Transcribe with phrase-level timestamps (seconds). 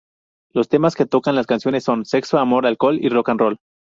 [0.55, 3.59] Los temas que tocan las canciones son sexo, amor, alcohol y rock and roll.